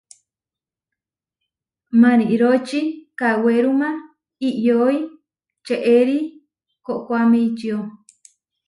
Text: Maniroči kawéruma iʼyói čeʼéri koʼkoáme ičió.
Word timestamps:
Maniroči 1.99 2.81
kawéruma 3.19 3.89
iʼyói 4.49 4.97
čeʼéri 5.65 6.19
koʼkoáme 6.85 7.37
ičió. 7.47 7.77